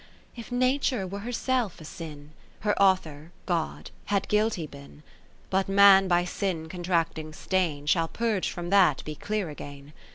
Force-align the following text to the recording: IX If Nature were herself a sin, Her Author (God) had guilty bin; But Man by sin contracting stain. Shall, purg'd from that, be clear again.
IX 0.35 0.47
If 0.47 0.51
Nature 0.51 1.05
were 1.05 1.19
herself 1.19 1.79
a 1.79 1.85
sin, 1.85 2.31
Her 2.61 2.75
Author 2.81 3.31
(God) 3.45 3.91
had 4.05 4.27
guilty 4.29 4.65
bin; 4.65 5.03
But 5.51 5.69
Man 5.69 6.07
by 6.07 6.25
sin 6.25 6.69
contracting 6.69 7.33
stain. 7.33 7.85
Shall, 7.85 8.07
purg'd 8.07 8.47
from 8.49 8.71
that, 8.71 9.03
be 9.05 9.13
clear 9.13 9.49
again. 9.51 9.93